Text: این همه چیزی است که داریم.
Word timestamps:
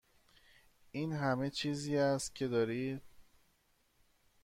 این 0.91 1.13
همه 1.13 1.49
چیزی 1.49 1.97
است 1.97 2.35
که 2.35 2.47
داریم. 2.47 3.01